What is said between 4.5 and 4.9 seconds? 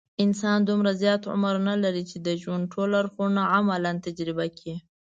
کړي.